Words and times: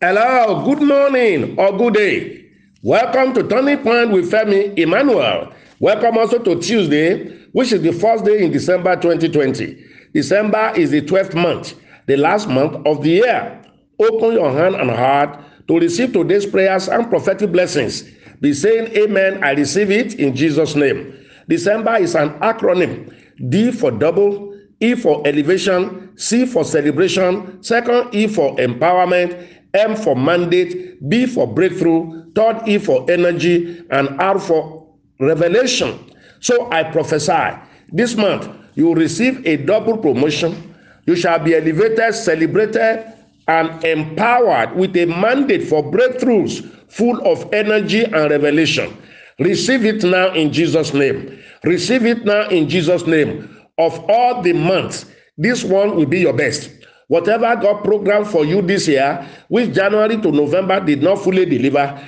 Hello, 0.00 0.62
good 0.64 0.82
morning 0.82 1.58
or 1.58 1.76
good 1.76 1.94
day. 1.94 2.44
Welcome 2.82 3.32
to 3.34 3.48
Turning 3.48 3.78
Point 3.78 4.10
with 4.10 4.30
Femi 4.30 4.78
Emmanuel. 4.78 5.52
Welcome 5.80 6.18
also 6.18 6.38
to 6.38 6.60
Tuesday, 6.60 7.38
which 7.52 7.72
is 7.72 7.80
the 7.82 7.92
first 7.92 8.24
day 8.24 8.44
in 8.44 8.52
December 8.52 8.96
2020. 8.96 9.82
December 10.12 10.72
is 10.76 10.90
the 10.90 11.00
12th 11.00 11.34
month, 11.34 11.74
the 12.06 12.16
last 12.16 12.48
month 12.48 12.74
of 12.86 13.02
the 13.02 13.10
year. 13.10 13.62
Open 13.98 14.32
your 14.32 14.52
hand 14.52 14.74
and 14.74 14.90
heart 14.90 15.40
to 15.68 15.78
receive 15.78 16.12
today's 16.12 16.44
prayers 16.44 16.88
and 16.88 17.08
prophetic 17.08 17.50
blessings. 17.50 18.04
Be 18.40 18.52
saying 18.52 18.88
amen. 18.96 19.42
I 19.42 19.52
receive 19.52 19.90
it 19.90 20.14
in 20.20 20.36
Jesus' 20.36 20.74
name. 20.74 21.18
December 21.48 21.96
is 21.96 22.14
an 22.14 22.30
acronym 22.40 23.14
D 23.48 23.70
for 23.70 23.90
double, 23.90 24.58
E 24.80 24.94
for 24.94 25.26
elevation, 25.26 26.16
C 26.16 26.44
for 26.44 26.64
celebration, 26.64 27.62
second 27.62 28.14
E 28.14 28.26
for 28.26 28.54
empowerment, 28.56 29.48
M 29.74 29.96
for 29.96 30.16
mandate, 30.16 31.08
B 31.08 31.26
for 31.26 31.46
breakthrough, 31.46 32.32
third 32.34 32.66
E 32.66 32.78
for 32.78 33.10
energy, 33.10 33.84
and 33.90 34.20
R 34.20 34.38
for 34.38 34.86
revelation. 35.20 35.98
So 36.40 36.70
I 36.70 36.84
prophesy 36.84 37.58
this 37.92 38.16
month 38.16 38.48
you 38.74 38.86
will 38.86 38.94
receive 38.94 39.46
a 39.46 39.56
double 39.56 39.96
promotion. 39.96 40.74
You 41.06 41.16
shall 41.16 41.38
be 41.38 41.54
elevated, 41.54 42.14
celebrated, 42.14 43.12
and 43.46 43.84
empowered 43.84 44.74
with 44.74 44.96
a 44.96 45.04
mandate 45.06 45.68
for 45.68 45.82
breakthroughs 45.82 46.64
full 46.90 47.20
of 47.26 47.52
energy 47.52 48.04
and 48.04 48.30
revelation. 48.30 48.96
Receive 49.38 49.84
it 49.84 50.02
now 50.02 50.32
in 50.32 50.52
Jesus' 50.52 50.94
name. 50.94 51.38
Receive 51.64 52.06
it 52.06 52.24
now 52.24 52.48
in 52.48 52.68
Jesus' 52.68 53.06
name. 53.06 53.50
Of 53.78 53.98
all 54.08 54.42
the 54.42 54.52
months, 54.52 55.06
this 55.36 55.64
one 55.64 55.96
will 55.96 56.06
be 56.06 56.20
your 56.20 56.32
best. 56.32 56.70
Whatever 57.14 57.54
God 57.54 57.84
programmed 57.84 58.26
for 58.26 58.44
you 58.44 58.60
this 58.60 58.88
year, 58.88 59.24
which 59.46 59.72
January 59.72 60.20
to 60.20 60.32
November 60.32 60.80
did 60.80 61.00
not 61.00 61.22
fully 61.22 61.44
deliver, 61.46 62.04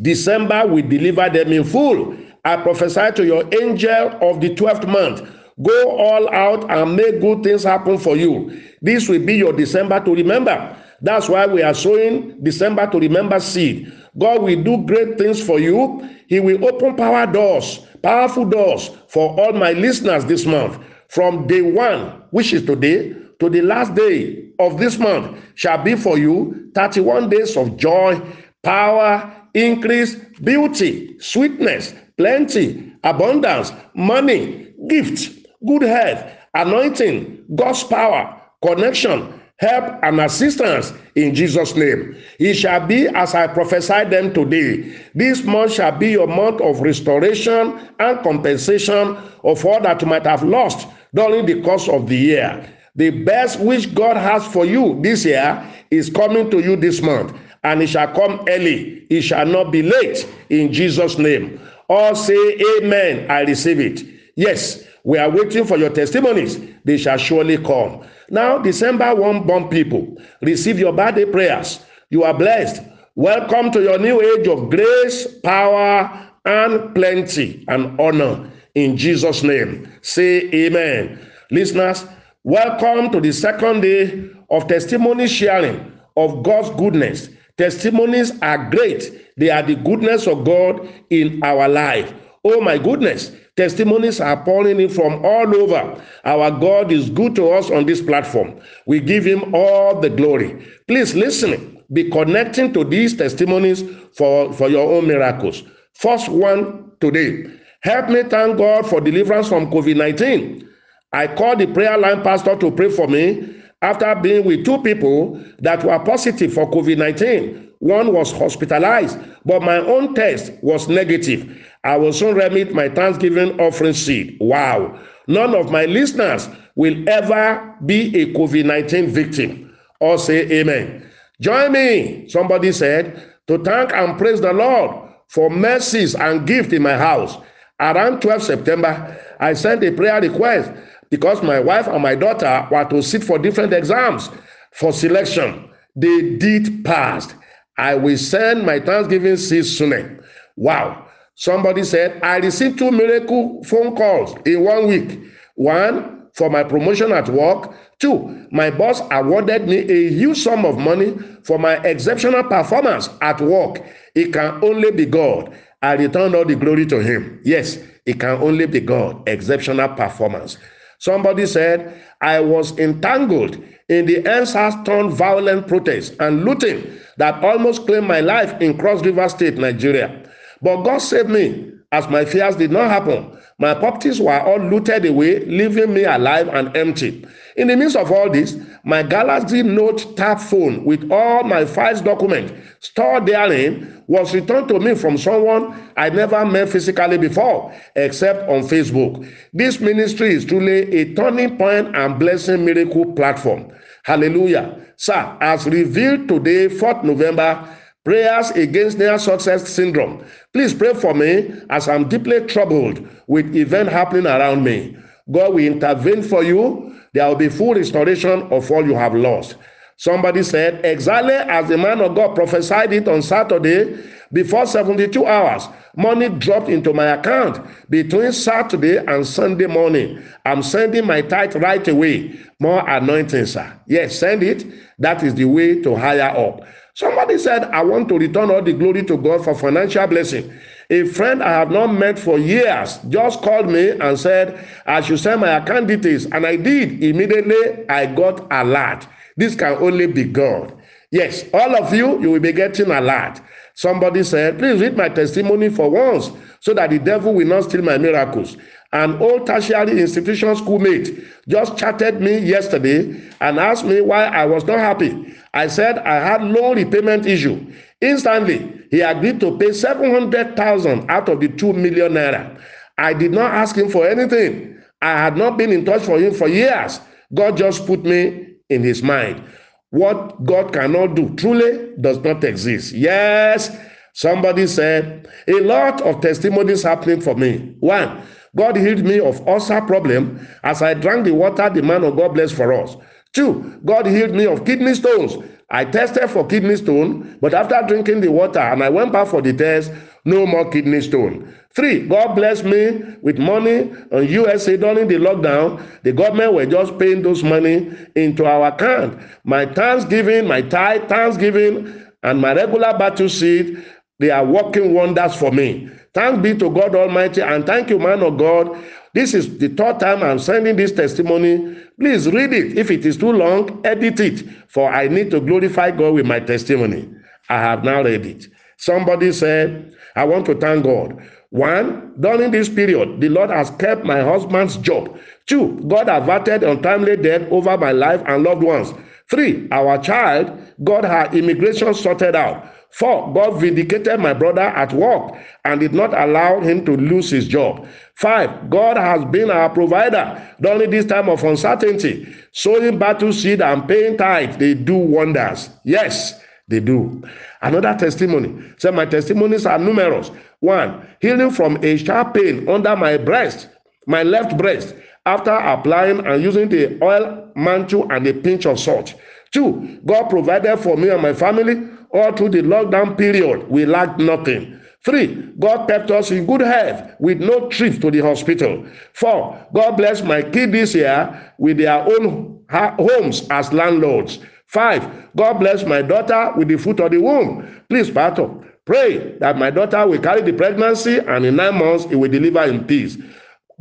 December 0.00 0.66
will 0.66 0.82
deliver 0.82 1.30
them 1.30 1.52
in 1.52 1.62
full. 1.62 2.16
I 2.44 2.56
prophesy 2.56 3.12
to 3.14 3.24
your 3.24 3.44
angel 3.62 4.18
of 4.20 4.40
the 4.40 4.52
12th 4.52 4.88
month. 4.88 5.22
Go 5.62 5.96
all 5.96 6.28
out 6.34 6.68
and 6.72 6.96
make 6.96 7.20
good 7.20 7.44
things 7.44 7.62
happen 7.62 7.98
for 7.98 8.16
you. 8.16 8.60
This 8.80 9.08
will 9.08 9.24
be 9.24 9.34
your 9.34 9.52
December 9.52 10.00
to 10.04 10.12
remember. 10.12 10.76
That's 11.00 11.28
why 11.28 11.46
we 11.46 11.62
are 11.62 11.72
sowing 11.72 12.42
December 12.42 12.90
to 12.90 12.98
remember 12.98 13.38
seed. 13.38 13.92
God 14.18 14.42
will 14.42 14.60
do 14.60 14.84
great 14.84 15.18
things 15.18 15.40
for 15.40 15.60
you. 15.60 16.02
He 16.26 16.40
will 16.40 16.66
open 16.66 16.96
power 16.96 17.32
doors, 17.32 17.78
powerful 18.02 18.46
doors 18.46 18.90
for 19.06 19.38
all 19.38 19.52
my 19.52 19.70
listeners 19.70 20.24
this 20.24 20.44
month. 20.44 20.84
From 21.10 21.46
day 21.46 21.62
one, 21.62 22.24
which 22.32 22.52
is 22.52 22.66
today, 22.66 23.21
to 23.42 23.50
the 23.50 23.60
last 23.60 23.94
day 23.96 24.44
of 24.60 24.78
this 24.78 24.98
month 24.98 25.36
shall 25.56 25.82
be 25.82 25.96
for 25.96 26.16
you 26.16 26.70
31 26.76 27.28
days 27.28 27.56
of 27.56 27.76
joy, 27.76 28.20
power, 28.62 29.34
increase, 29.54 30.14
beauty, 30.44 31.18
sweetness, 31.18 31.92
plenty, 32.16 32.92
abundance, 33.02 33.72
money, 33.94 34.72
gifts, 34.88 35.28
good 35.66 35.82
health, 35.82 36.24
anointing, 36.54 37.44
God's 37.56 37.82
power, 37.82 38.40
connection, 38.62 39.40
help, 39.58 39.98
and 40.04 40.20
assistance 40.20 40.92
in 41.16 41.34
Jesus' 41.34 41.74
name. 41.74 42.16
It 42.38 42.54
shall 42.54 42.86
be 42.86 43.08
as 43.08 43.34
I 43.34 43.48
prophesied 43.48 44.10
them 44.10 44.32
today. 44.32 45.00
This 45.16 45.42
month 45.42 45.72
shall 45.72 45.98
be 45.98 46.10
your 46.12 46.28
month 46.28 46.60
of 46.60 46.80
restoration 46.80 47.88
and 47.98 48.22
compensation 48.22 49.16
of 49.42 49.66
all 49.66 49.80
that 49.80 50.00
you 50.00 50.06
might 50.06 50.26
have 50.26 50.44
lost 50.44 50.86
during 51.12 51.44
the 51.46 51.60
course 51.62 51.88
of 51.88 52.06
the 52.08 52.16
year. 52.16 52.78
The 52.94 53.10
best 53.10 53.58
which 53.60 53.94
God 53.94 54.16
has 54.16 54.46
for 54.46 54.66
you 54.66 55.00
this 55.02 55.24
year 55.24 55.66
is 55.90 56.10
coming 56.10 56.50
to 56.50 56.60
you 56.60 56.76
this 56.76 57.00
month, 57.00 57.34
and 57.64 57.82
it 57.82 57.88
shall 57.88 58.12
come 58.12 58.44
early. 58.48 59.06
It 59.08 59.22
shall 59.22 59.46
not 59.46 59.72
be 59.72 59.82
late 59.82 60.28
in 60.50 60.72
Jesus' 60.72 61.16
name. 61.16 61.58
All 61.88 62.14
say, 62.14 62.60
Amen. 62.78 63.30
I 63.30 63.42
receive 63.42 63.80
it. 63.80 64.02
Yes, 64.36 64.84
we 65.04 65.18
are 65.18 65.30
waiting 65.30 65.64
for 65.64 65.76
your 65.76 65.90
testimonies. 65.90 66.60
They 66.84 66.98
shall 66.98 67.18
surely 67.18 67.58
come. 67.58 68.04
Now, 68.30 68.58
December 68.58 69.14
1 69.14 69.46
born 69.46 69.68
people, 69.68 70.16
receive 70.42 70.78
your 70.78 70.92
birthday 70.92 71.24
prayers. 71.24 71.80
You 72.10 72.24
are 72.24 72.34
blessed. 72.34 72.82
Welcome 73.14 73.70
to 73.72 73.82
your 73.82 73.98
new 73.98 74.20
age 74.20 74.46
of 74.48 74.70
grace, 74.70 75.26
power, 75.42 76.30
and 76.44 76.94
plenty 76.94 77.64
and 77.68 77.98
honor. 78.00 78.50
In 78.74 78.96
Jesus' 78.96 79.42
name, 79.42 79.90
say 80.00 80.48
amen. 80.50 81.18
Listeners, 81.50 82.06
welcome 82.44 83.10
to 83.10 83.20
the 83.20 83.32
second 83.32 83.80
day 83.80 84.28
of 84.50 84.66
testimony 84.66 85.26
sharing 85.28 85.92
of 86.16 86.42
God's 86.42 86.70
goodness. 86.70 87.28
Testimonies 87.56 88.40
are 88.40 88.70
great, 88.70 89.32
they 89.36 89.50
are 89.50 89.62
the 89.62 89.76
goodness 89.76 90.26
of 90.26 90.44
God 90.44 90.88
in 91.10 91.42
our 91.44 91.68
life. 91.68 92.12
Oh 92.44 92.60
my 92.60 92.78
goodness, 92.78 93.30
testimonies 93.56 94.20
are 94.20 94.42
pouring 94.42 94.80
in 94.80 94.88
from 94.88 95.24
all 95.24 95.54
over. 95.54 96.02
Our 96.24 96.50
God 96.50 96.90
is 96.90 97.10
good 97.10 97.34
to 97.36 97.50
us 97.50 97.70
on 97.70 97.86
this 97.86 98.00
platform. 98.00 98.60
We 98.86 99.00
give 99.00 99.24
Him 99.24 99.54
all 99.54 100.00
the 100.00 100.10
glory. 100.10 100.66
Please 100.88 101.14
listen, 101.14 101.82
be 101.92 102.10
connecting 102.10 102.72
to 102.72 102.84
these 102.84 103.16
testimonies 103.16 103.84
for, 104.16 104.52
for 104.52 104.68
your 104.68 104.92
own 104.92 105.06
miracles. 105.06 105.62
First 105.94 106.28
one 106.28 106.90
today. 107.00 107.44
Help 107.82 108.08
me 108.08 108.22
thank 108.24 108.58
God 108.58 108.88
for 108.88 109.00
deliverance 109.00 109.48
from 109.48 109.70
COVID 109.70 109.96
19. 109.96 110.68
I 111.12 111.26
called 111.26 111.58
the 111.58 111.66
prayer 111.66 111.98
line 111.98 112.22
pastor 112.22 112.56
to 112.56 112.70
pray 112.70 112.90
for 112.90 113.06
me 113.06 113.62
after 113.82 114.14
being 114.14 114.44
with 114.44 114.64
two 114.64 114.80
people 114.82 115.42
that 115.58 115.84
were 115.84 115.98
positive 115.98 116.52
for 116.54 116.70
COVID 116.70 116.96
19. 116.98 117.70
One 117.80 118.12
was 118.12 118.32
hospitalized, 118.32 119.18
but 119.44 119.60
my 119.60 119.78
own 119.78 120.14
test 120.14 120.52
was 120.62 120.88
negative. 120.88 121.68
I 121.82 121.96
will 121.96 122.12
soon 122.12 122.36
remit 122.36 122.72
my 122.72 122.88
Thanksgiving 122.88 123.60
offering 123.60 123.92
seed. 123.92 124.38
Wow. 124.40 125.00
None 125.26 125.54
of 125.54 125.70
my 125.72 125.86
listeners 125.86 126.48
will 126.76 127.08
ever 127.08 127.74
be 127.84 128.16
a 128.20 128.32
COVID 128.32 128.64
19 128.64 129.08
victim. 129.08 129.76
Or 130.00 130.16
say 130.18 130.48
amen. 130.60 131.10
Join 131.40 131.72
me, 131.72 132.28
somebody 132.28 132.72
said, 132.72 133.34
to 133.48 133.58
thank 133.58 133.92
and 133.92 134.16
praise 134.16 134.40
the 134.40 134.52
Lord 134.52 135.10
for 135.26 135.50
mercies 135.50 136.14
and 136.14 136.46
gift 136.46 136.72
in 136.72 136.82
my 136.82 136.96
house. 136.96 137.36
Around 137.80 138.20
12 138.22 138.42
September, 138.44 139.18
I 139.40 139.54
sent 139.54 139.82
a 139.82 139.90
prayer 139.90 140.20
request 140.20 140.70
because 141.12 141.42
my 141.42 141.60
wife 141.60 141.86
and 141.88 142.02
my 142.02 142.14
daughter 142.14 142.66
were 142.70 142.86
to 142.86 143.02
sit 143.02 143.22
for 143.22 143.38
different 143.38 143.74
exams 143.74 144.30
for 144.72 144.94
selection. 144.94 145.68
They 145.94 146.36
did 146.38 146.86
pass. 146.86 147.34
I 147.76 147.96
will 147.96 148.16
send 148.16 148.64
my 148.64 148.80
Thanksgiving 148.80 149.36
seed 149.36 149.66
soon. 149.66 150.24
Wow. 150.56 151.06
Somebody 151.34 151.84
said, 151.84 152.18
I 152.22 152.38
received 152.38 152.78
two 152.78 152.90
miracle 152.90 153.62
phone 153.64 153.94
calls 153.94 154.34
in 154.46 154.64
one 154.64 154.86
week. 154.88 155.20
One, 155.56 156.28
for 156.32 156.48
my 156.48 156.64
promotion 156.64 157.12
at 157.12 157.28
work. 157.28 157.74
Two, 157.98 158.46
my 158.50 158.70
boss 158.70 159.02
awarded 159.10 159.68
me 159.68 159.80
a 159.80 160.08
huge 160.08 160.38
sum 160.38 160.64
of 160.64 160.78
money 160.78 161.14
for 161.44 161.58
my 161.58 161.74
exceptional 161.84 162.44
performance 162.44 163.10
at 163.20 163.38
work. 163.38 163.84
It 164.14 164.32
can 164.32 164.64
only 164.64 164.90
be 164.92 165.04
God. 165.04 165.54
I 165.82 165.92
return 165.92 166.34
all 166.34 166.46
the 166.46 166.56
glory 166.56 166.86
to 166.86 167.00
him. 167.02 167.38
Yes, 167.44 167.76
it 168.06 168.18
can 168.18 168.40
only 168.40 168.64
be 168.64 168.80
God. 168.80 169.28
Exceptional 169.28 169.90
performance. 169.90 170.56
Somebody 171.02 171.46
said, 171.46 172.00
I 172.20 172.38
was 172.38 172.78
entangled 172.78 173.56
in 173.88 174.06
the 174.06 174.22
EndSARS 174.22 174.84
turned 174.84 175.12
violent 175.12 175.66
protests 175.66 176.14
and 176.20 176.44
looting 176.44 176.86
that 177.16 177.42
almost 177.42 177.86
claimed 177.86 178.06
my 178.06 178.20
life 178.20 178.54
in 178.60 178.78
Cross 178.78 179.04
River 179.04 179.28
State, 179.28 179.58
Nigeria. 179.58 180.22
But 180.62 180.84
God 180.84 180.98
saved 180.98 181.28
me 181.28 181.72
as 181.90 182.08
my 182.08 182.24
fears 182.24 182.54
did 182.54 182.70
not 182.70 182.88
happen. 182.88 183.36
My 183.58 183.74
properties 183.74 184.20
were 184.20 184.40
all 184.42 184.60
looted 184.60 185.04
away, 185.04 185.40
leaving 185.44 185.92
me 185.92 186.04
alive 186.04 186.46
and 186.46 186.76
empty. 186.76 187.26
In 187.56 187.68
the 187.68 187.76
midst 187.76 187.96
of 187.96 188.10
all 188.10 188.30
this, 188.30 188.56
my 188.84 189.02
Galaxy 189.02 189.62
Note 189.62 190.16
Tab 190.16 190.40
phone 190.40 190.84
with 190.84 191.10
all 191.10 191.44
my 191.44 191.64
files 191.64 192.00
documents 192.00 192.52
stored 192.80 193.26
therein 193.26 194.02
was 194.06 194.34
returned 194.34 194.68
to 194.68 194.80
me 194.80 194.94
from 194.94 195.18
someone 195.18 195.90
I 195.96 196.08
never 196.08 196.44
met 196.46 196.70
physically 196.70 197.18
before, 197.18 197.74
except 197.94 198.48
on 198.48 198.62
Facebook. 198.62 199.30
This 199.52 199.80
ministry 199.80 200.32
is 200.34 200.44
truly 200.44 200.92
a 200.96 201.14
turning 201.14 201.58
point 201.58 201.94
and 201.94 202.18
blessing 202.18 202.64
miracle 202.64 203.12
platform. 203.12 203.70
Hallelujah. 204.04 204.80
Sir, 204.96 205.36
as 205.40 205.66
revealed 205.66 206.28
today, 206.28 206.68
4th 206.68 207.04
November, 207.04 207.68
prayers 208.04 208.50
against 208.50 208.98
near 208.98 209.18
success 209.18 209.68
syndrome. 209.68 210.24
Please 210.52 210.74
pray 210.74 210.94
for 210.94 211.14
me 211.14 211.52
as 211.70 211.88
I'm 211.88 212.08
deeply 212.08 212.40
troubled 212.46 213.06
with 213.26 213.54
event 213.54 213.88
happening 213.88 214.26
around 214.26 214.64
me. 214.64 214.96
God 215.30 215.54
will 215.54 215.64
intervene 215.64 216.22
for 216.22 216.42
you. 216.42 216.88
There 217.12 217.26
will 217.28 217.36
be 217.36 217.48
full 217.48 217.74
restoration 217.74 218.42
of 218.52 218.70
all 218.70 218.84
you 218.84 218.94
have 218.94 219.14
lost. 219.14 219.56
Somebody 219.96 220.42
said, 220.42 220.84
exactly 220.84 221.34
as 221.34 221.68
the 221.68 221.78
man 221.78 222.00
of 222.00 222.14
God 222.14 222.34
prophesied 222.34 222.92
it 222.92 223.06
on 223.08 223.22
Saturday, 223.22 224.02
before 224.32 224.66
72 224.66 225.26
hours, 225.26 225.68
Money 225.96 226.30
dropped 226.30 226.70
into 226.70 226.92
my 226.94 227.06
account 227.06 227.60
between 227.90 228.32
Saturday 228.32 228.96
and 228.96 229.26
Sunday 229.26 229.66
morning. 229.66 230.22
I'm 230.46 230.62
sending 230.62 231.06
my 231.06 231.20
tithe 231.20 231.54
right 231.56 231.86
away. 231.86 232.40
More 232.58 232.88
anointing, 232.88 233.44
sir. 233.46 233.78
Yes, 233.86 234.18
send 234.18 234.42
it. 234.42 234.64
That 234.98 235.22
is 235.22 235.34
the 235.34 235.44
way 235.44 235.82
to 235.82 235.94
higher 235.94 236.34
up. 236.34 236.62
Somebody 236.94 237.36
said, 237.36 237.64
I 237.64 237.82
want 237.82 238.08
to 238.08 238.18
return 238.18 238.50
all 238.50 238.62
the 238.62 238.72
glory 238.72 239.02
to 239.04 239.18
God 239.18 239.44
for 239.44 239.54
financial 239.54 240.06
blessing. 240.06 240.50
A 240.90 241.04
friend 241.04 241.42
I 241.42 241.50
have 241.50 241.70
not 241.70 241.88
met 241.88 242.18
for 242.18 242.38
years 242.38 242.98
just 243.08 243.42
called 243.42 243.70
me 243.70 243.90
and 243.90 244.18
said, 244.18 244.66
I 244.86 245.00
should 245.00 245.20
send 245.20 245.40
my 245.40 245.50
account 245.56 245.88
details. 245.88 246.26
And 246.26 246.46
I 246.46 246.56
did. 246.56 247.02
Immediately, 247.02 247.88
I 247.88 248.06
got 248.06 248.46
alert. 248.52 249.06
This 249.36 249.54
can 249.54 249.74
only 249.74 250.06
be 250.06 250.24
God. 250.24 250.74
Yes, 251.10 251.44
all 251.52 251.76
of 251.76 251.94
you, 251.94 252.20
you 252.20 252.30
will 252.30 252.40
be 252.40 252.52
getting 252.52 252.90
alert. 252.90 253.40
Somebody 253.74 254.22
said, 254.22 254.58
Please 254.58 254.80
read 254.80 254.96
my 254.96 255.08
testimony 255.08 255.68
for 255.68 255.90
once 255.90 256.30
so 256.60 256.74
that 256.74 256.90
the 256.90 256.98
devil 256.98 257.34
will 257.34 257.46
not 257.46 257.64
steal 257.64 257.82
my 257.82 257.98
miracles. 257.98 258.56
An 258.92 259.16
old 259.22 259.46
tertiary 259.46 260.00
institution 260.00 260.54
schoolmate 260.54 261.18
just 261.48 261.78
chatted 261.78 262.20
me 262.20 262.38
yesterday 262.38 263.18
and 263.40 263.58
asked 263.58 263.86
me 263.86 264.02
why 264.02 264.24
I 264.24 264.44
was 264.44 264.64
not 264.64 264.78
happy. 264.78 265.34
I 265.54 265.68
said 265.68 265.98
I 265.98 266.16
had 266.16 266.42
loan 266.42 266.76
repayment 266.76 267.24
issue. 267.24 267.72
Instantly, 268.02 268.82
he 268.90 269.00
agreed 269.00 269.40
to 269.40 269.56
pay 269.56 269.72
700,000 269.72 271.08
out 271.08 271.28
of 271.28 271.40
the 271.40 271.48
2 271.48 271.72
million 271.72 272.12
naira. 272.12 272.60
I 272.98 273.14
did 273.14 273.30
not 273.32 273.52
ask 273.52 273.76
him 273.76 273.88
for 273.88 274.06
anything. 274.06 274.76
I 275.00 275.16
had 275.16 275.36
not 275.36 275.56
been 275.56 275.72
in 275.72 275.84
touch 275.84 276.02
for 276.02 276.18
him 276.18 276.34
for 276.34 276.48
years. 276.48 277.00
God 277.32 277.56
just 277.56 277.86
put 277.86 278.04
me 278.04 278.56
in 278.68 278.82
his 278.82 279.02
mind. 279.02 279.42
What 279.90 280.44
God 280.44 280.72
cannot 280.72 281.14
do 281.14 281.34
truly 281.36 281.92
does 282.00 282.18
not 282.18 282.42
exist. 282.42 282.92
Yes, 282.92 283.76
somebody 284.14 284.66
said, 284.66 285.28
a 285.46 285.60
lot 285.60 286.00
of 286.02 286.20
testimonies 286.20 286.82
happening 286.82 287.20
for 287.20 287.36
me. 287.36 287.76
One, 287.80 288.22
God 288.56 288.76
healed 288.76 289.04
me 289.04 289.20
of 289.20 289.46
ulcer 289.46 289.80
problem 289.82 290.46
as 290.64 290.82
I 290.82 290.94
drank 290.94 291.24
the 291.24 291.34
water 291.34 291.70
the 291.70 291.82
man 291.82 292.04
of 292.04 292.16
God 292.16 292.34
blessed 292.34 292.54
for 292.54 292.72
us. 292.72 292.96
Two, 293.32 293.80
God 293.84 294.06
healed 294.06 294.32
me 294.32 294.46
of 294.46 294.64
kidney 294.64 294.94
stones. 294.94 295.36
I 295.72 295.86
tested 295.86 296.30
for 296.30 296.46
kidney 296.46 296.76
stone, 296.76 297.38
but 297.40 297.54
after 297.54 297.82
drinking 297.88 298.20
the 298.20 298.30
water 298.30 298.60
and 298.60 298.84
I 298.84 298.90
went 298.90 299.10
back 299.12 299.26
for 299.28 299.40
the 299.40 299.54
test, 299.54 299.90
no 300.26 300.46
more 300.46 300.70
kidney 300.70 301.00
stone. 301.00 301.52
Three, 301.74 302.06
God 302.06 302.34
blessed 302.34 302.64
me 302.66 303.00
with 303.22 303.38
money 303.38 303.90
on 304.12 304.28
USA 304.28 304.76
during 304.76 305.08
the 305.08 305.14
lockdown. 305.14 305.82
The 306.02 306.12
government 306.12 306.52
were 306.52 306.66
just 306.66 306.98
paying 306.98 307.22
those 307.22 307.42
money 307.42 307.90
into 308.14 308.44
our 308.44 308.68
account. 308.68 309.18
My 309.44 309.64
thanksgiving, 309.64 310.46
my 310.46 310.60
tithe, 310.60 311.08
thanksgiving, 311.08 312.04
and 312.22 312.40
my 312.40 312.52
regular 312.52 312.96
battle 312.98 313.30
seed, 313.30 313.82
they 314.18 314.30
are 314.30 314.44
working 314.44 314.92
wonders 314.92 315.34
for 315.34 315.50
me. 315.50 315.88
Thanks 316.12 316.42
be 316.42 316.54
to 316.58 316.68
God 316.68 316.94
Almighty, 316.94 317.40
and 317.40 317.64
thank 317.64 317.88
you, 317.88 317.98
man 317.98 318.22
of 318.22 318.36
God. 318.36 318.76
This 319.14 319.34
is 319.34 319.58
the 319.58 319.68
third 319.68 320.00
time 320.00 320.22
I'm 320.22 320.38
sending 320.38 320.76
this 320.76 320.92
testimony. 320.92 321.76
Please 322.00 322.28
read 322.28 322.52
it. 322.52 322.78
If 322.78 322.90
it 322.90 323.04
is 323.04 323.16
too 323.16 323.32
long, 323.32 323.80
edit 323.84 324.20
it, 324.20 324.48
for 324.68 324.90
I 324.90 325.08
need 325.08 325.30
to 325.32 325.40
glorify 325.40 325.90
God 325.90 326.14
with 326.14 326.26
my 326.26 326.40
testimony. 326.40 327.08
I 327.48 327.58
have 327.58 327.84
now 327.84 328.02
read 328.02 328.24
it. 328.24 328.46
Somebody 328.78 329.32
said, 329.32 329.94
I 330.16 330.24
want 330.24 330.46
to 330.46 330.54
thank 330.54 330.84
God. 330.84 331.22
One, 331.50 332.14
during 332.18 332.50
this 332.50 332.68
period, 332.68 333.20
the 333.20 333.28
Lord 333.28 333.50
has 333.50 333.70
kept 333.72 334.04
my 334.04 334.22
husband's 334.22 334.78
job. 334.78 335.18
Two, 335.46 335.78
God 335.86 336.08
averted 336.08 336.62
untimely 336.62 337.16
death 337.16 337.42
over 337.50 337.76
my 337.76 337.92
life 337.92 338.22
and 338.26 338.42
loved 338.42 338.62
ones. 338.62 338.94
Three, 339.30 339.68
our 339.70 339.98
child, 339.98 340.50
God 340.82 341.04
had 341.04 341.34
immigration 341.34 341.92
sorted 341.94 342.34
out. 342.34 342.66
Four, 342.92 343.32
God 343.32 343.58
vindicated 343.58 344.20
my 344.20 344.34
brother 344.34 344.60
at 344.60 344.92
work 344.92 345.34
and 345.64 345.80
did 345.80 345.94
not 345.94 346.12
allow 346.12 346.60
him 346.60 346.84
to 346.84 346.96
lose 346.96 347.30
his 347.30 347.48
job. 347.48 347.86
Five, 348.16 348.68
God 348.68 348.98
has 348.98 349.24
been 349.24 349.50
our 349.50 349.70
provider 349.70 350.54
during 350.60 350.90
this 350.90 351.06
time 351.06 351.30
of 351.30 351.42
uncertainty. 351.42 352.28
Sowing 352.52 352.98
battle 352.98 353.32
seed 353.32 353.62
and 353.62 353.88
paying 353.88 354.18
tithe, 354.18 354.58
they 354.58 354.74
do 354.74 354.94
wonders. 354.94 355.70
Yes, 355.84 356.38
they 356.68 356.80
do. 356.80 357.22
Another 357.62 357.96
testimony. 357.98 358.62
Say, 358.76 358.90
my 358.90 359.06
testimonies 359.06 359.64
are 359.64 359.78
numerous. 359.78 360.30
One, 360.60 361.06
healing 361.20 361.50
from 361.50 361.82
a 361.82 361.96
sharp 361.96 362.34
pain 362.34 362.68
under 362.68 362.94
my 362.94 363.16
breast, 363.16 363.68
my 364.06 364.22
left 364.22 364.58
breast, 364.58 364.94
after 365.24 365.52
applying 365.52 366.26
and 366.26 366.42
using 366.42 366.68
the 366.68 367.02
oil 367.02 367.50
mantle 367.56 368.10
and 368.12 368.26
a 368.26 368.34
pinch 368.34 368.66
of 368.66 368.78
salt. 368.78 369.14
Two, 369.50 370.00
God 370.04 370.28
provided 370.28 370.78
for 370.78 370.96
me 370.96 371.08
and 371.08 371.22
my 371.22 371.32
family 371.32 371.88
all 372.12 372.32
through 372.32 372.50
the 372.50 372.62
lockdown 372.62 373.16
period. 373.16 373.68
We 373.68 373.86
lacked 373.86 374.18
nothing. 374.18 374.78
Three, 375.04 375.50
God 375.58 375.88
kept 375.88 376.10
us 376.12 376.30
in 376.30 376.46
good 376.46 376.60
health 376.60 377.10
with 377.18 377.40
no 377.40 377.68
trip 377.68 378.00
to 378.02 378.10
the 378.10 378.20
hospital. 378.20 378.86
Four, 379.14 379.66
God 379.74 379.96
blessed 379.96 380.24
my 380.24 380.42
kids 380.42 380.72
this 380.72 380.94
year 380.94 381.52
with 381.58 381.78
their 381.78 382.00
own 382.04 382.64
homes 382.70 383.48
as 383.50 383.72
landlords. 383.72 384.38
Five, 384.66 385.04
God 385.36 385.54
bless 385.54 385.84
my 385.84 386.02
daughter 386.02 386.52
with 386.56 386.68
the 386.68 386.76
fruit 386.78 387.00
of 387.00 387.10
the 387.10 387.18
womb. 387.18 387.82
Please, 387.88 388.10
Pastor, 388.10 388.48
pray 388.84 389.36
that 389.38 389.58
my 389.58 389.70
daughter 389.70 390.06
will 390.06 390.20
carry 390.20 390.42
the 390.42 390.52
pregnancy 390.52 391.18
and 391.18 391.44
in 391.44 391.56
nine 391.56 391.76
months 391.78 392.04
it 392.06 392.16
will 392.16 392.30
deliver 392.30 392.62
in 392.62 392.84
peace. 392.84 393.18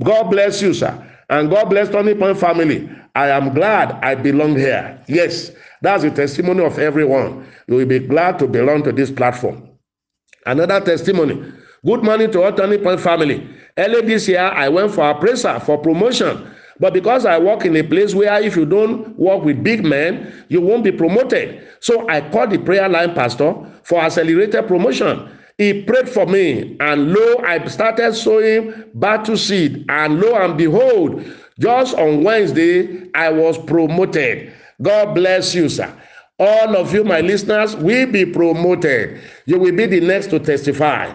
God 0.04 0.24
bless 0.32 0.62
you, 0.62 0.74
sir. 0.74 1.08
And 1.30 1.50
God 1.50 1.66
bless 1.70 1.90
Turning 1.90 2.18
Point 2.18 2.38
family. 2.40 2.90
I 3.16 3.30
am 3.30 3.54
glad 3.54 3.92
I 4.04 4.16
belong 4.16 4.58
here. 4.58 5.00
Yes, 5.08 5.52
that's 5.82 6.04
the 6.04 6.12
testimony 6.12 6.64
of 6.64 6.78
everyone. 6.80 7.48
You 7.68 7.76
will 7.76 7.86
be 7.86 8.00
glad 8.00 8.40
to 8.40 8.48
belong 8.48 8.84
to 8.84 8.92
this 8.92 9.12
platform. 9.12 9.70
Another 10.46 10.80
testimony. 10.80 11.52
Good 11.86 12.04
morning 12.04 12.32
to 12.32 12.44
all 12.44 12.54
Turning 12.54 12.82
Point 12.82 13.00
family. 13.00 13.48
Early 13.78 14.02
this 14.02 14.28
year, 14.28 14.42
I 14.42 14.70
went 14.70 14.92
for 14.92 15.10
appraisal 15.10 15.60
for 15.60 15.78
promotion. 15.78 16.48
But 16.80 16.94
because 16.94 17.26
I 17.26 17.38
work 17.38 17.66
in 17.66 17.76
a 17.76 17.84
place 17.84 18.16
where 18.16 18.42
if 18.42 18.56
you 18.56 18.66
don't 18.66 19.18
work 19.18 19.44
with 19.44 19.64
big 19.64 19.84
men, 19.86 20.46
you 20.50 20.62
won't 20.62 20.84
be 20.84 20.92
promoted. 20.92 21.68
So 21.80 22.08
I 22.10 22.28
called 22.30 22.52
the 22.52 22.58
prayer 22.58 22.90
line 22.90 23.14
pastor 23.14 23.56
for 23.84 24.02
accelerated 24.02 24.68
promotion. 24.68 25.30
He 25.58 25.84
prayed 25.84 26.10
for 26.10 26.26
me, 26.26 26.76
and 26.80 27.14
lo, 27.14 27.38
I 27.46 27.64
started 27.68 28.16
sowing 28.16 28.74
battle 28.96 29.38
seed. 29.38 29.86
And 29.90 30.20
lo 30.20 30.34
and 30.36 30.58
behold, 30.58 31.24
just 31.62 31.96
on 31.96 32.24
Wednesday, 32.24 33.10
I 33.14 33.30
was 33.32 33.58
promoted. 33.58 34.52
God 34.82 35.14
bless 35.14 35.54
you, 35.54 35.70
sir. 35.70 35.94
All 36.40 36.76
of 36.76 36.92
you, 36.92 37.04
my 37.04 37.22
listeners, 37.22 37.76
will 37.76 38.12
be 38.12 38.26
promoted. 38.26 39.22
You 39.46 39.60
will 39.60 39.76
be 39.76 39.86
the 39.86 40.00
next 40.02 40.28
to 40.32 40.40
testify. 40.40 41.14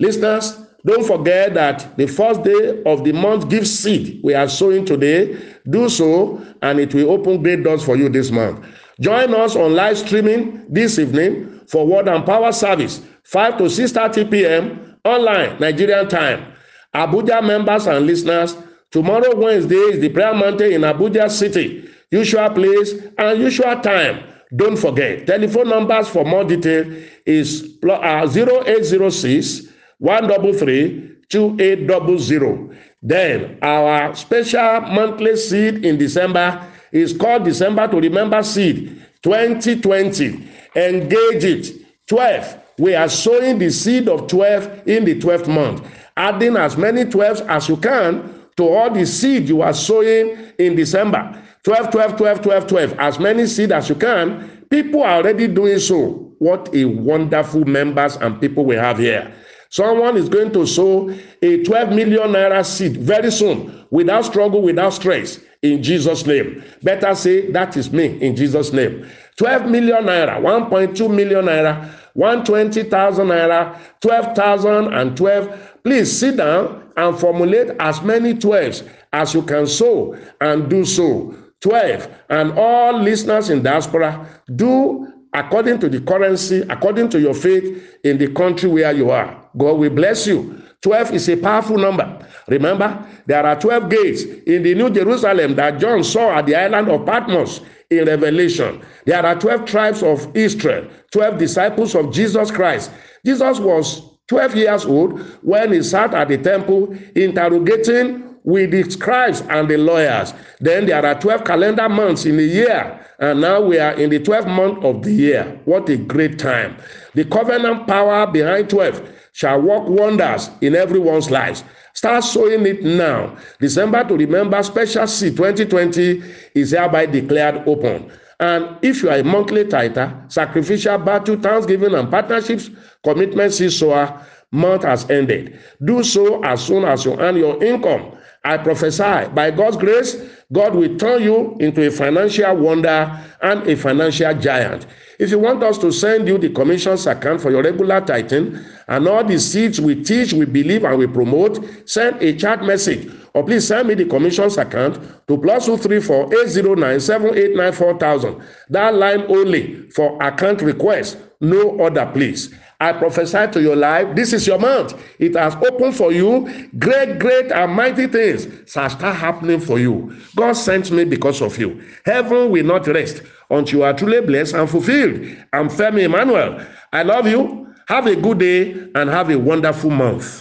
Listeners, 0.00 0.58
don't 0.86 1.06
forget 1.06 1.52
that 1.54 1.96
the 1.98 2.06
first 2.06 2.42
day 2.42 2.82
of 2.86 3.04
the 3.04 3.12
month 3.12 3.50
give 3.50 3.68
seed 3.68 4.20
we 4.24 4.32
are 4.34 4.48
sowing 4.48 4.86
today. 4.86 5.36
Do 5.68 5.88
so, 5.90 6.42
and 6.62 6.80
it 6.80 6.94
will 6.94 7.10
open 7.10 7.42
great 7.42 7.62
doors 7.62 7.84
for 7.84 7.96
you 7.96 8.08
this 8.08 8.30
month. 8.30 8.64
Join 8.98 9.34
us 9.34 9.56
on 9.56 9.74
live 9.74 9.98
streaming 9.98 10.64
this 10.72 10.98
evening 10.98 11.60
for 11.68 11.86
Word 11.86 12.08
and 12.08 12.24
Power 12.24 12.50
service, 12.52 13.02
5 13.24 13.58
to 13.58 13.64
6:30 13.64 14.30
p.m. 14.30 14.96
online 15.04 15.60
Nigerian 15.60 16.08
time. 16.08 16.52
Abuja 16.94 17.44
members 17.46 17.86
and 17.86 18.06
listeners, 18.06 18.56
tomorrow 18.92 19.34
Wednesday 19.34 19.74
is 19.74 20.00
the 20.00 20.08
prayer 20.10 20.34
mountain 20.34 20.72
in 20.72 20.82
Abuja 20.82 21.28
City. 21.30 21.88
Usual 22.10 22.50
place 22.50 22.92
and 23.18 23.40
usual 23.40 23.80
time. 23.80 24.22
Don't 24.54 24.76
forget. 24.76 25.26
Telephone 25.26 25.70
numbers 25.70 26.08
for 26.08 26.24
more 26.24 26.44
detail 26.44 26.84
is 27.24 27.78
uh, 27.88 28.28
0806 28.30 29.62
133 29.98 31.16
2800. 31.28 32.78
Then 33.02 33.58
our 33.62 34.14
special 34.14 34.82
monthly 34.82 35.36
seed 35.36 35.84
in 35.84 35.96
December 35.96 36.68
is 36.92 37.16
called 37.16 37.44
December 37.44 37.88
to 37.88 37.96
Remember 37.98 38.42
Seed 38.42 39.02
2020. 39.22 40.48
Engage 40.76 41.44
it. 41.44 41.86
12. 42.08 42.58
We 42.78 42.94
are 42.94 43.08
sowing 43.08 43.58
the 43.58 43.70
seed 43.70 44.08
of 44.08 44.26
12 44.26 44.86
in 44.88 45.04
the 45.04 45.18
12th 45.18 45.48
month, 45.48 45.86
adding 46.16 46.56
as 46.56 46.76
many 46.76 47.04
12s 47.04 47.46
as 47.48 47.68
you 47.68 47.76
can 47.78 48.41
to 48.62 48.68
all 48.68 48.90
the 48.90 49.04
seed 49.04 49.48
you 49.48 49.62
are 49.62 49.72
sowing 49.72 50.52
in 50.58 50.76
December. 50.76 51.42
12, 51.64 51.90
12, 51.90 52.16
12, 52.16 52.42
12, 52.42 52.66
12, 52.66 52.98
as 52.98 53.18
many 53.18 53.46
seed 53.46 53.72
as 53.72 53.88
you 53.88 53.94
can. 53.94 54.66
People 54.70 55.02
are 55.02 55.16
already 55.16 55.48
doing 55.48 55.78
so. 55.78 56.32
What 56.38 56.72
a 56.74 56.84
wonderful 56.84 57.64
members 57.64 58.16
and 58.16 58.40
people 58.40 58.64
we 58.64 58.76
have 58.76 58.98
here. 58.98 59.32
Someone 59.72 60.18
is 60.18 60.28
going 60.28 60.52
to 60.52 60.66
sow 60.66 61.08
a 61.40 61.62
12 61.64 61.88
million 61.94 62.28
naira 62.28 62.62
seed 62.62 62.98
very 62.98 63.30
soon 63.30 63.86
without 63.90 64.26
struggle, 64.26 64.60
without 64.60 64.92
stress 64.92 65.40
in 65.62 65.82
Jesus' 65.82 66.26
name. 66.26 66.62
Better 66.82 67.14
say, 67.14 67.50
That 67.52 67.74
is 67.78 67.90
me 67.90 68.20
in 68.20 68.36
Jesus' 68.36 68.70
name. 68.70 69.06
12 69.36 69.70
million 69.70 70.04
naira, 70.04 70.38
1.2 70.42 71.14
million 71.14 71.46
naira, 71.46 71.90
120,000 72.12 73.26
naira, 73.26 73.78
12,000 74.02 74.92
and 74.92 75.16
12. 75.16 75.78
Please 75.84 76.18
sit 76.18 76.36
down 76.36 76.92
and 76.98 77.18
formulate 77.18 77.70
as 77.80 78.02
many 78.02 78.34
12s 78.34 78.86
as 79.14 79.32
you 79.32 79.40
can 79.40 79.66
sow 79.66 80.14
and 80.42 80.68
do 80.68 80.84
so. 80.84 81.34
12. 81.60 82.08
And 82.28 82.58
all 82.58 83.00
listeners 83.00 83.48
in 83.48 83.62
diaspora, 83.62 84.28
do 84.54 85.11
according 85.32 85.78
to 85.80 85.88
the 85.88 86.00
currency, 86.00 86.60
according 86.68 87.08
to 87.10 87.20
your 87.20 87.34
faith 87.34 87.98
in 88.04 88.18
the 88.18 88.28
country 88.28 88.68
where 88.68 88.92
you 88.92 89.10
are. 89.10 89.48
God 89.56 89.78
will 89.78 89.90
bless 89.90 90.26
you. 90.26 90.62
12 90.82 91.12
is 91.12 91.28
a 91.28 91.36
powerful 91.36 91.78
number. 91.78 92.26
Remember, 92.48 93.06
there 93.26 93.46
are 93.46 93.58
12 93.58 93.90
gates 93.90 94.22
in 94.46 94.62
the 94.62 94.74
New 94.74 94.90
Jerusalem 94.90 95.54
that 95.54 95.78
John 95.78 96.02
saw 96.02 96.38
at 96.38 96.46
the 96.46 96.56
island 96.56 96.88
of 96.88 97.06
Patmos 97.06 97.60
in 97.88 98.06
Revelation. 98.06 98.82
There 99.06 99.24
are 99.24 99.38
12 99.38 99.64
tribes 99.64 100.02
of 100.02 100.34
Israel, 100.36 100.88
12 101.12 101.38
disciples 101.38 101.94
of 101.94 102.12
Jesus 102.12 102.50
Christ. 102.50 102.90
Jesus 103.24 103.60
was 103.60 104.02
12 104.26 104.56
years 104.56 104.84
old 104.84 105.20
when 105.42 105.72
he 105.72 105.82
sat 105.82 106.14
at 106.14 106.28
the 106.28 106.38
temple 106.38 106.96
interrogating 107.14 108.31
with 108.44 108.70
the 108.70 108.88
scribes 108.90 109.40
and 109.42 109.68
the 109.68 109.76
lawyers. 109.76 110.34
Then 110.60 110.86
there 110.86 111.04
are 111.04 111.20
12 111.20 111.44
calendar 111.44 111.88
months 111.88 112.24
in 112.26 112.38
a 112.38 112.42
year. 112.42 112.98
And 113.18 113.40
now 113.40 113.60
we 113.60 113.78
are 113.78 113.92
in 113.92 114.10
the 114.10 114.18
12th 114.18 114.48
month 114.48 114.84
of 114.84 115.02
the 115.02 115.12
year. 115.12 115.60
What 115.64 115.88
a 115.88 115.96
great 115.96 116.38
time. 116.38 116.76
The 117.14 117.24
covenant 117.24 117.86
power 117.86 118.26
behind 118.26 118.68
12 118.70 119.12
shall 119.32 119.60
work 119.60 119.88
wonders 119.88 120.50
in 120.60 120.74
everyone's 120.74 121.30
lives. 121.30 121.62
Start 121.94 122.24
sowing 122.24 122.66
it 122.66 122.82
now. 122.82 123.36
December 123.60 124.02
to 124.04 124.16
remember 124.16 124.62
special 124.62 125.06
seed 125.06 125.36
2020 125.36 126.22
is 126.54 126.70
hereby 126.70 127.06
declared 127.06 127.68
open. 127.68 128.10
And 128.40 128.76
if 128.82 129.02
you 129.02 129.10
are 129.10 129.18
a 129.18 129.24
monthly 129.24 129.66
tither, 129.66 130.12
sacrificial 130.28 130.98
battle, 130.98 131.36
thanksgiving, 131.36 131.94
and 131.94 132.10
partnerships, 132.10 132.70
commitment 133.04 133.52
seed 133.52 133.72
sower, 133.72 134.20
month 134.50 134.82
has 134.82 135.08
ended. 135.10 135.60
Do 135.84 136.02
so 136.02 136.42
as 136.42 136.64
soon 136.64 136.84
as 136.84 137.04
you 137.04 137.14
earn 137.20 137.36
your 137.36 137.62
income. 137.62 138.18
I 138.44 138.58
prophesy 138.58 139.28
by 139.34 139.52
God's 139.52 139.76
grace, 139.76 140.16
God 140.52 140.74
will 140.74 140.96
turn 140.98 141.22
you 141.22 141.56
into 141.60 141.86
a 141.86 141.90
financial 141.90 142.56
wonder 142.56 143.24
and 143.40 143.66
a 143.68 143.76
financial 143.76 144.34
giant. 144.34 144.86
If 145.18 145.30
you 145.30 145.38
want 145.38 145.62
us 145.62 145.78
to 145.78 145.92
send 145.92 146.26
you 146.26 146.38
the 146.38 146.50
commissions 146.50 147.06
account 147.06 147.40
for 147.40 147.52
your 147.52 147.62
regular 147.62 148.00
tithing 148.00 148.58
and 148.88 149.06
all 149.06 149.22
the 149.22 149.38
seeds 149.38 149.80
we 149.80 150.02
teach, 150.02 150.32
we 150.32 150.44
believe, 150.44 150.84
and 150.84 150.98
we 150.98 151.06
promote, 151.06 151.64
send 151.88 152.20
a 152.20 152.36
chat 152.36 152.64
message 152.64 153.12
or 153.34 153.44
please 153.44 153.66
send 153.66 153.88
me 153.88 153.94
the 153.94 154.04
commissions 154.04 154.58
account 154.58 154.98
to 155.28 155.38
plus 155.38 155.66
two 155.66 155.76
three 155.76 156.00
four 156.00 156.32
eight 156.34 156.48
zero 156.48 156.74
nine 156.74 156.98
seven 156.98 157.34
eight 157.36 157.54
nine 157.54 157.72
four 157.72 157.96
thousand. 157.98 158.42
That 158.70 158.94
line 158.94 159.22
only 159.28 159.88
for 159.90 160.20
account 160.22 160.60
request, 160.62 161.16
no 161.42 161.78
other, 161.84 162.06
place. 162.06 162.48
I 162.80 162.92
prophesy 162.92 163.46
to 163.52 163.60
your 163.60 163.76
life. 163.76 164.14
This 164.16 164.32
is 164.32 164.46
your 164.46 164.58
month. 164.58 164.94
It 165.18 165.34
has 165.34 165.54
opened 165.56 165.96
for 165.96 166.12
you. 166.12 166.68
Great, 166.78 167.18
great, 167.18 167.52
and 167.52 167.72
mighty 167.72 168.06
things 168.06 168.48
shall 168.70 168.88
start 168.90 169.16
happening 169.16 169.60
for 169.60 169.78
you. 169.78 170.16
God 170.34 170.54
sent 170.54 170.90
me 170.90 171.04
because 171.04 171.42
of 171.42 171.58
you. 171.58 171.82
Heaven 172.04 172.50
will 172.50 172.64
not 172.64 172.86
rest 172.86 173.22
until 173.50 173.78
you 173.80 173.84
are 173.84 173.92
truly 173.92 174.20
blessed 174.20 174.54
and 174.54 174.68
fulfilled. 174.70 175.20
I'm 175.52 175.68
Femi 175.68 176.02
Emmanuel. 176.04 176.64
I 176.92 177.02
love 177.02 177.26
you. 177.26 177.74
Have 177.88 178.06
a 178.06 178.16
good 178.16 178.38
day 178.38 178.88
and 178.94 179.10
have 179.10 179.30
a 179.30 179.38
wonderful 179.38 179.90
month. 179.90 180.40